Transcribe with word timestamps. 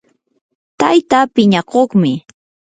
tayta 0.79 1.19
piñakuqmi 1.33 2.11